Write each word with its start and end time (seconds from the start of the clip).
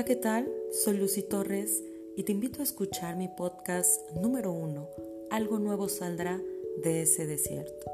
Hola, 0.00 0.06
¿qué 0.06 0.16
tal? 0.16 0.50
Soy 0.72 0.96
Lucy 0.96 1.20
Torres 1.20 1.84
y 2.16 2.22
te 2.22 2.32
invito 2.32 2.60
a 2.60 2.62
escuchar 2.62 3.16
mi 3.16 3.28
podcast 3.28 4.00
número 4.12 4.50
uno, 4.50 4.88
Algo 5.28 5.58
nuevo 5.58 5.90
saldrá 5.90 6.40
de 6.82 7.02
ese 7.02 7.26
desierto. 7.26 7.92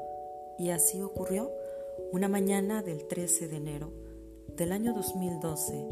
Y 0.57 0.69
así 0.69 1.01
ocurrió 1.01 1.51
una 2.13 2.29
mañana 2.29 2.81
del 2.81 3.05
13 3.09 3.49
de 3.49 3.57
enero 3.57 3.91
del 4.55 4.71
año 4.71 4.93
2012. 4.93 5.85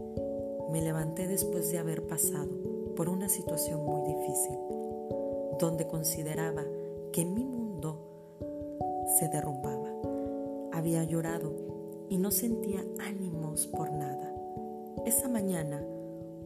Me 0.71 0.81
levanté 0.81 1.27
después 1.27 1.69
de 1.69 1.79
haber 1.79 2.07
pasado 2.07 2.47
por 2.95 3.09
una 3.09 3.27
situación 3.27 3.83
muy 3.83 4.07
difícil, 4.07 4.57
donde 5.59 5.85
consideraba 5.85 6.63
que 7.11 7.25
mi 7.25 7.43
mundo 7.43 7.99
se 9.19 9.27
derrumbaba. 9.27 9.91
Había 10.71 11.03
llorado 11.03 11.51
y 12.07 12.19
no 12.19 12.31
sentía 12.31 12.85
ánimos 12.99 13.67
por 13.67 13.91
nada. 13.91 14.33
Esa 15.05 15.27
mañana 15.27 15.85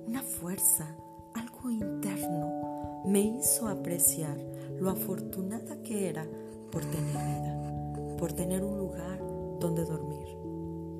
una 0.09 0.23
fuerza, 0.23 0.87
algo 1.35 1.69
interno, 1.69 3.03
me 3.05 3.21
hizo 3.21 3.67
apreciar 3.67 4.35
lo 4.79 4.89
afortunada 4.89 5.83
que 5.83 6.09
era 6.09 6.25
por 6.71 6.83
tener 6.83 7.13
vida, 7.13 8.15
por 8.17 8.33
tener 8.33 8.63
un 8.63 8.79
lugar 8.79 9.19
donde 9.59 9.85
dormir, 9.85 10.35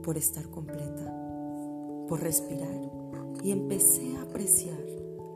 por 0.04 0.16
estar 0.16 0.48
completa, 0.52 1.12
por 2.08 2.22
respirar. 2.22 2.70
Y 3.44 3.52
empecé 3.52 4.16
a 4.18 4.22
apreciar 4.22 4.78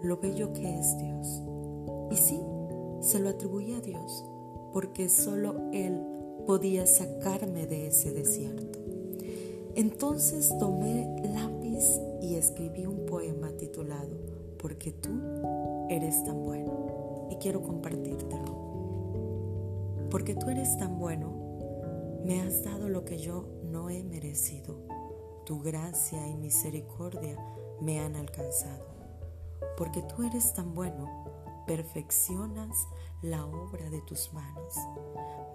lo 0.03 0.17
bello 0.17 0.53
que 0.53 0.80
es 0.80 0.95
Dios. 1.00 1.42
Y 2.12 2.16
sí, 2.16 2.40
se 3.02 3.17
lo 3.17 3.30
atribuí 3.30 3.73
a 3.73 3.81
Dios, 3.81 4.23
porque 4.72 5.09
solo 5.09 5.55
Él 5.72 6.00
podía 6.45 6.86
sacarme 6.86 7.66
de 7.66 7.88
ese 7.88 8.12
desierto. 8.12 8.78
Entonces 9.73 10.55
tomé 10.59 11.23
lápiz 11.33 12.12
y 12.24 12.36
escribí 12.36 12.86
un 12.86 13.06
poema 13.06 13.52
titulado 13.58 14.16
Porque 14.58 14.94
tú 14.94 15.10
eres 15.90 16.24
tan 16.24 16.42
bueno 16.42 17.28
y 17.30 17.36
quiero 17.36 17.62
compartírtelo. 17.62 18.64
Porque 20.10 20.34
tú 20.34 20.50
eres 20.50 20.78
tan 20.78 20.98
bueno, 20.98 21.34
me 22.24 22.42
has 22.42 22.64
dado 22.64 22.88
lo 22.88 23.04
que 23.04 23.18
yo 23.18 23.50
no 23.64 23.90
he 23.90 24.04
merecido. 24.04 24.80
Tu 25.46 25.60
gracia 25.60 26.26
y 26.28 26.38
misericordia 26.38 27.38
me 27.82 28.00
han 28.00 28.16
alcanzado. 28.16 28.86
Porque 29.78 30.02
tú 30.04 30.24
eres 30.24 30.54
tan 30.54 30.74
bueno, 30.74 31.26
perfeccionas 31.68 32.88
la 33.22 33.46
obra 33.46 33.90
de 33.90 34.02
tus 34.04 34.32
manos, 34.32 34.76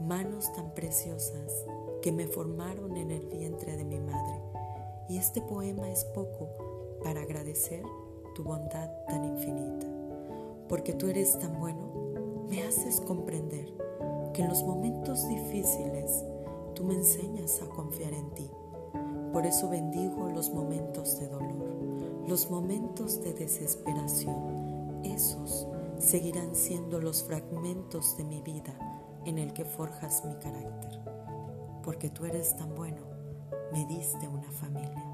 manos 0.03 0.53
tan 0.53 0.75
preciosas 0.75 1.65
que 2.03 2.13
me 2.13 2.27
formaron 2.27 2.99
en 2.99 3.11
el 3.11 3.27
vientre 3.27 3.75
de 3.75 3.85
mi 3.85 4.01
madre 4.01 4.58
y 5.09 5.17
este 5.17 5.41
poema 5.41 5.91
es 5.91 6.05
poco 6.05 6.49
para 7.03 7.23
agradecer 7.23 7.83
tu 8.35 8.45
bondad 8.45 8.91
tan 9.09 9.25
infinita. 9.25 9.87
Porque 10.69 10.93
tú 10.93 11.07
eres 11.09 11.39
tan 11.39 11.59
bueno, 11.59 12.45
me 12.49 12.63
haces 12.63 13.01
comprender 13.01 13.73
que 14.35 14.43
en 14.43 14.49
los 14.49 14.63
momentos 14.63 15.27
difíciles 15.29 16.25
tú 16.75 16.85
me 16.85 16.95
enseñas 16.95 17.63
a 17.63 17.69
confiar 17.69 18.13
en 18.13 18.31
ti. 18.35 18.51
Por 19.33 19.47
eso 19.47 19.69
bendigo 19.69 20.29
los 20.29 20.51
momentos 20.51 21.19
de 21.19 21.29
dolor, 21.29 21.65
los 22.27 22.51
momentos 22.51 23.23
de 23.23 23.33
desesperación. 23.33 25.01
Esos 25.05 25.67
seguirán 25.99 26.55
siendo 26.55 27.01
los 27.01 27.23
fragmentos 27.23 28.17
de 28.17 28.25
mi 28.25 28.43
vida 28.43 28.79
en 29.25 29.39
el 29.39 29.53
que 29.53 29.65
forjas 29.65 30.25
mi 30.25 30.35
carácter. 30.37 31.01
Porque 31.83 32.11
tú 32.11 32.27
eres 32.27 32.57
tan 32.57 32.75
bueno 32.75 33.18
me 33.73 33.85
diste 33.87 34.27
una 34.29 34.51
familia 34.51 35.05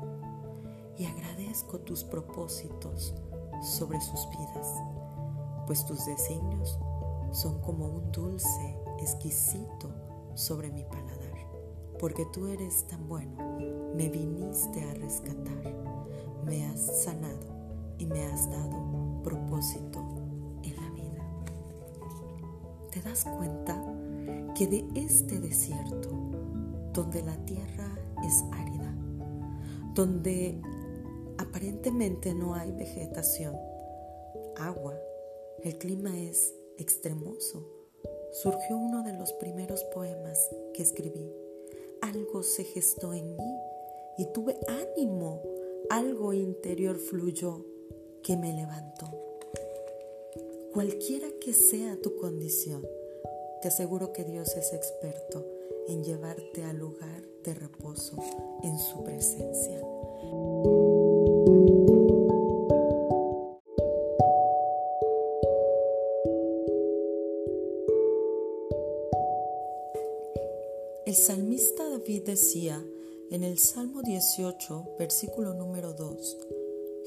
y 0.97 1.07
agradezco 1.07 1.79
tus 1.81 2.05
propósitos 2.05 3.15
sobre 3.63 4.01
sus 4.01 4.29
vidas, 4.31 4.83
pues 5.67 5.85
tus 5.85 6.05
designios 6.07 6.79
son 7.33 7.61
como 7.61 7.87
un 7.87 8.13
dulce 8.13 8.79
exquisito 9.01 9.91
sobre 10.35 10.71
mi 10.71 10.85
paladar, 10.85 11.35
porque 11.99 12.25
tú 12.27 12.47
eres 12.47 12.87
tan 12.87 13.09
bueno, 13.09 13.59
me 13.95 14.09
viniste 14.09 14.89
a 14.89 14.95
rescatar, 14.95 15.75
me 16.45 16.67
has 16.67 17.05
sanado 17.05 17.55
y 17.99 18.07
me 18.07 18.25
has 18.27 18.51
dado 18.51 19.23
propósito 19.23 20.01
en 20.63 20.77
la 20.77 20.91
vida. 20.91 21.25
¿Te 22.91 23.01
das 23.03 23.25
cuenta 23.25 23.81
que 24.55 24.67
de 24.67 24.87
este 24.95 25.41
desierto, 25.41 26.11
donde 26.93 27.23
la 27.23 27.37
tierra 27.45 27.89
es 28.27 28.43
árida, 28.53 28.95
donde 29.95 30.61
aparentemente 31.39 32.35
no 32.35 32.55
hay 32.55 32.73
vegetación, 32.73 33.57
agua, 34.57 34.99
el 35.63 35.79
clima 35.79 36.19
es 36.19 36.55
extremoso, 36.79 37.65
surgió 38.33 38.77
uno 38.77 39.03
de 39.03 39.13
los 39.13 39.33
primeros 39.35 39.85
poemas 39.85 40.39
que 40.75 40.83
escribí. 40.83 41.31
Algo 42.01 42.43
se 42.43 42.65
gestó 42.65 43.15
en 43.15 43.37
mí 43.37 43.57
y 44.19 44.27
tuve 44.33 44.59
ánimo, 44.69 45.43
algo 45.91 46.33
interior 46.33 46.99
fluyó 46.99 47.65
que 48.23 48.37
me 48.37 48.53
levantó. 48.53 49.07
Cualquiera 50.73 51.29
que 51.41 51.53
sea 51.53 51.97
tu 52.03 52.17
condición, 52.17 52.85
te 53.63 53.69
aseguro 53.69 54.13
que 54.13 54.25
Dios 54.25 54.57
es 54.57 54.73
experto 54.73 55.54
en 55.89 56.05
llevarte 56.05 56.65
al 56.65 56.79
lugar 56.79 57.23
de 57.45 57.55
reposo 57.55 58.17
en 58.63 58.79
su 58.79 59.03
presencia. 59.05 59.81
El 71.07 71.15
salmista 71.15 71.89
David 71.89 72.23
decía 72.25 72.85
en 73.31 73.45
el 73.45 73.59
Salmo 73.59 74.03
18, 74.03 74.97
versículo 74.99 75.55
número 75.55 75.93
2, 75.93 76.39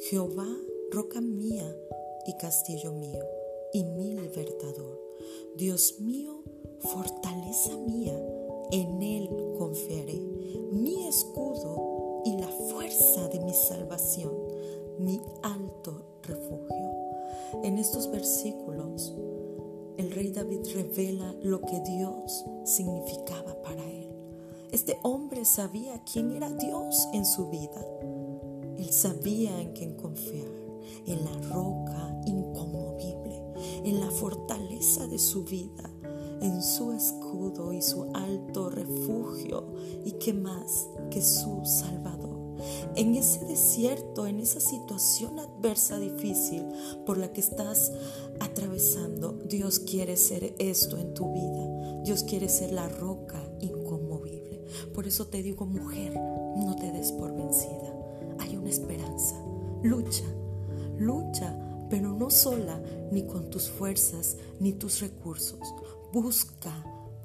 Jehová, 0.09 0.47
roca 0.91 1.19
mía 1.19 1.75
y 2.25 2.37
castillo 2.37 2.91
mío, 2.91 3.25
y 3.73 3.83
mi 3.83 4.13
libertador, 4.13 5.01
Dios 5.55 5.99
mío, 5.99 6.43
fortaleza 6.79 7.75
mía, 7.77 8.17
en 8.71 9.01
Él 9.01 9.29
confiaré, 9.57 10.21
mi 10.71 11.07
escudo 11.07 12.21
y 12.25 12.37
la 12.37 12.47
fuerza 12.47 13.27
de 13.29 13.39
mi 13.39 13.53
salvación, 13.53 14.33
mi 14.99 15.21
alto 15.43 16.03
refugio. 16.23 16.77
En 17.63 17.77
estos 17.77 18.11
versículos, 18.11 19.15
el 19.97 20.11
rey 20.11 20.31
David 20.31 20.59
revela 20.75 21.33
lo 21.41 21.61
que 21.61 21.79
Dios 21.81 22.45
significaba 22.65 23.61
para 23.61 23.83
él. 23.83 24.09
Este 24.71 24.99
hombre 25.03 25.45
sabía 25.45 26.03
quién 26.11 26.31
era 26.31 26.49
Dios 26.49 27.07
en 27.13 27.25
su 27.25 27.49
vida. 27.49 27.83
Él 28.77 28.91
sabía 28.91 29.59
en 29.59 29.71
quién 29.71 29.95
confiar, 29.95 30.51
en 31.05 31.23
la 31.23 31.31
roca 31.49 32.21
inconmovible, 32.25 33.41
en 33.85 33.99
la 33.99 34.11
fortaleza 34.11 35.07
de 35.07 35.17
su 35.17 35.43
vida 35.45 35.89
en 36.41 36.61
su 36.61 36.91
escudo 36.91 37.73
y 37.73 37.81
su 37.81 38.11
alto 38.13 38.69
refugio 38.69 39.73
y 40.05 40.13
que 40.13 40.33
más 40.33 40.87
que 41.09 41.21
su 41.21 41.61
Salvador. 41.65 42.37
En 42.95 43.15
ese 43.15 43.45
desierto, 43.45 44.27
en 44.27 44.39
esa 44.39 44.59
situación 44.59 45.39
adversa, 45.39 45.99
difícil 45.99 46.65
por 47.05 47.17
la 47.17 47.31
que 47.31 47.41
estás 47.41 47.91
atravesando, 48.39 49.33
Dios 49.47 49.79
quiere 49.79 50.17
ser 50.17 50.55
esto 50.57 50.97
en 50.97 51.13
tu 51.13 51.31
vida. 51.31 52.01
Dios 52.03 52.23
quiere 52.23 52.49
ser 52.49 52.71
la 52.71 52.89
roca 52.89 53.41
inconmovible. 53.59 54.63
Por 54.93 55.07
eso 55.07 55.27
te 55.27 55.43
digo, 55.43 55.65
mujer, 55.65 56.13
no 56.15 56.75
te 56.79 56.91
des 56.91 57.11
por 57.11 57.35
vencida. 57.35 57.93
Hay 58.39 58.55
una 58.57 58.69
esperanza. 58.69 59.35
Lucha, 59.83 60.25
lucha, 60.97 61.55
pero 61.89 62.13
no 62.13 62.29
sola, 62.29 62.81
ni 63.11 63.23
con 63.23 63.49
tus 63.49 63.69
fuerzas, 63.69 64.37
ni 64.59 64.73
tus 64.73 65.01
recursos. 65.01 65.59
Busca, 66.13 66.71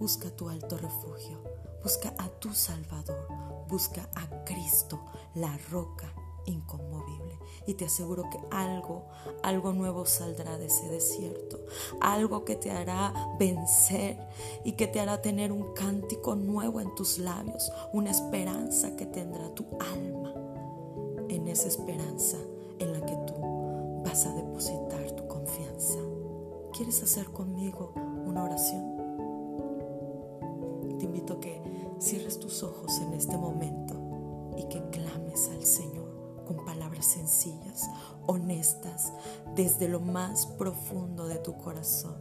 busca 0.01 0.29
tu 0.31 0.49
alto 0.49 0.77
refugio, 0.77 1.39
busca 1.85 2.13
a 2.19 2.29
tu 2.29 2.53
Salvador, 2.53 3.29
busca 3.69 4.09
a 4.17 4.45
Cristo, 4.45 4.99
la 5.37 5.57
roca 5.71 6.13
inconmovible. 6.47 7.39
Y 7.69 7.75
te 7.75 7.85
aseguro 7.85 8.29
que 8.29 8.41
algo, 8.51 9.05
algo 9.45 9.73
nuevo 9.73 10.05
saldrá 10.05 10.59
de 10.59 10.67
ese 10.67 10.89
desierto, 10.89 11.61
algo 12.01 12.45
que 12.45 12.57
te 12.57 12.73
hará 12.73 13.15
vencer 13.39 14.19
y 14.65 14.73
que 14.73 14.89
te 14.89 14.99
hará 14.99 15.23
tener 15.23 15.53
un 15.53 15.75
cántico 15.75 16.35
nuevo 16.35 16.81
en 16.81 16.93
tus 16.97 17.19
labios, 17.19 17.71
una 17.93 18.11
esperanza 18.11 18.97
que 18.97 19.07
tendrá 19.07 19.49
tu 19.55 19.65
alma. 19.79 20.35
En 21.29 21.47
esa 21.47 21.69
esperanza 21.69 22.37
en 22.81 22.93
la 22.93 23.07
que 23.07 23.17
tú 23.29 24.03
vas 24.05 24.27
a 24.27 24.35
depositar 24.35 25.13
tu 25.13 25.29
confianza. 25.29 25.99
¿Quieres 26.73 27.01
hacer 27.01 27.27
conmigo 27.27 28.12
una 28.33 28.45
oración. 28.45 28.83
Te 30.99 31.05
invito 31.05 31.35
a 31.35 31.41
que 31.41 31.63
cierres 31.99 32.39
tus 32.39 32.63
ojos 32.63 32.99
en 33.01 33.13
este 33.13 33.37
momento 33.37 33.95
y 34.57 34.65
que 34.65 34.83
clames 34.91 35.51
al 35.51 35.63
Señor 35.63 36.43
con 36.47 36.65
palabras 36.65 37.05
sencillas, 37.05 37.89
honestas, 38.27 39.13
desde 39.55 39.89
lo 39.89 40.01
más 40.01 40.47
profundo 40.47 41.27
de 41.27 41.37
tu 41.39 41.59
corazón, 41.59 42.17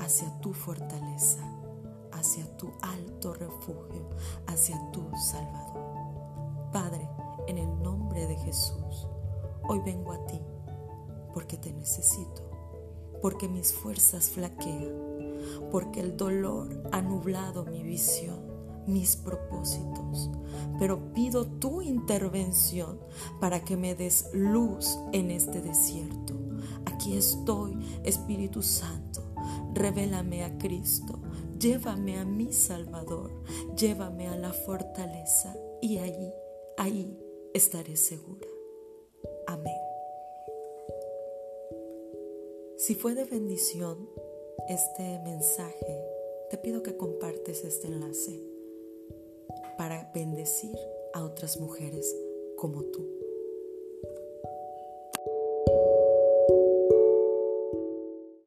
hacia 0.00 0.40
tu 0.40 0.54
fortaleza, 0.54 1.42
hacia 2.12 2.56
tu 2.56 2.72
alto 2.80 3.34
refugio, 3.34 4.08
hacia 4.46 4.90
tu 4.90 5.04
Salvador. 5.16 6.70
Padre, 6.72 7.08
en 7.46 7.58
el 7.58 7.82
nombre 7.82 8.26
de 8.26 8.36
Jesús, 8.36 9.06
hoy 9.68 9.80
vengo 9.80 10.12
a 10.12 10.26
ti 10.26 10.40
porque 11.34 11.58
te 11.58 11.72
necesito, 11.72 12.42
porque 13.20 13.48
mis 13.48 13.72
fuerzas 13.72 14.30
flaquean, 14.30 15.15
porque 15.70 16.00
el 16.00 16.16
dolor 16.16 16.82
ha 16.92 17.02
nublado 17.02 17.64
mi 17.64 17.82
visión, 17.82 18.40
mis 18.86 19.16
propósitos, 19.16 20.30
pero 20.78 21.12
pido 21.12 21.46
tu 21.46 21.82
intervención 21.82 23.00
para 23.40 23.64
que 23.64 23.76
me 23.76 23.94
des 23.94 24.30
luz 24.32 24.98
en 25.12 25.30
este 25.30 25.60
desierto. 25.60 26.34
Aquí 26.84 27.16
estoy, 27.16 27.76
Espíritu 28.04 28.62
Santo, 28.62 29.22
revélame 29.74 30.44
a 30.44 30.56
Cristo, 30.58 31.20
llévame 31.58 32.18
a 32.18 32.24
mi 32.24 32.52
Salvador, 32.52 33.42
llévame 33.76 34.28
a 34.28 34.36
la 34.36 34.52
fortaleza 34.52 35.54
y 35.82 35.98
allí, 35.98 36.32
ahí 36.78 37.18
estaré 37.54 37.96
segura. 37.96 38.46
Amén. 39.46 39.76
Si 42.76 42.94
fue 42.94 43.14
de 43.14 43.24
bendición 43.24 44.08
este 44.68 45.18
mensaje, 45.20 46.00
te 46.50 46.58
pido 46.58 46.82
que 46.82 46.96
compartes 46.96 47.64
este 47.64 47.86
enlace 47.86 48.40
para 49.78 50.10
bendecir 50.14 50.76
a 51.14 51.24
otras 51.24 51.60
mujeres 51.60 52.14
como 52.56 52.82
tú. 52.84 53.15